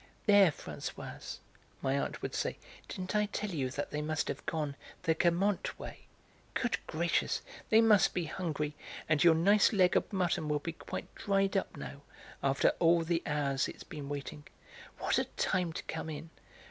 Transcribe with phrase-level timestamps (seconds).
[0.25, 1.37] "There, Françoise,"
[1.79, 2.57] my aunt would say,
[2.87, 6.07] "didn't I tell you that they must have gone the Guermantes way?
[6.55, 7.43] Good gracious!
[7.69, 8.73] They must be hungry!
[9.07, 12.01] And your nice leg of mutton will be quite dried up now,
[12.41, 14.45] after all the hours it's been waiting.
[14.97, 16.31] What a time to come in!